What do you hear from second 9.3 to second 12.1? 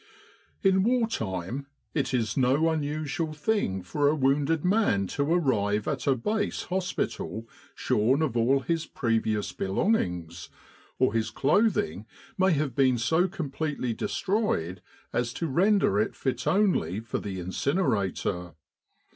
belongings, or his clothing